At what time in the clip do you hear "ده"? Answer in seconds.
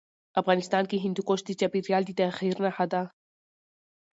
2.93-3.01